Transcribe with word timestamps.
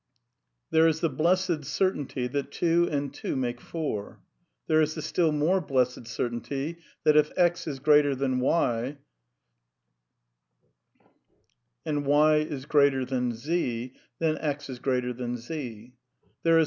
There 0.71 0.87
is 0.87 0.99
the 1.01 1.11
blessed 1.11 1.63
certainty 1.63 2.25
that 2.29 2.49
two 2.51 2.89
and 2.89 3.13
two 3.13 3.35
make 3.35 3.61
four. 3.61 4.19
There 4.65 4.81
is 4.81 4.95
the 4.95 5.01
still 5.03 5.31
more 5.31 5.61
blessed 5.61 6.07
certainty 6.07 6.79
that 7.03 7.15
if 7.15 7.31
X 7.37 7.67
is 7.67 7.77
greater 7.77 8.15
than 8.15 8.39
T 8.39 8.97
and 11.85 12.03
Y 12.03 12.37
is 12.37 12.65
greater 12.65 13.05
than 13.05 13.35
Z, 13.35 13.93
then 14.17 14.39
X 14.39 14.71
is 14.71 14.79
greater 14.79 15.13
than 15.13 15.37
Z. 15.37 15.93